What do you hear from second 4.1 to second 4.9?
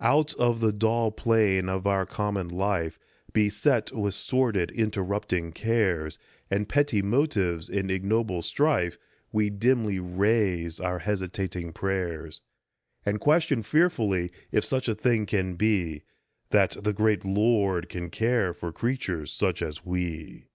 sordid,